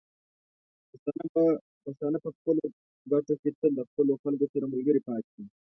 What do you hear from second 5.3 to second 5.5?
دي.